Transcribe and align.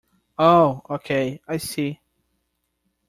Oh 0.39 0.81
okay, 0.89 1.41
I 1.47 1.57
see. 1.57 1.99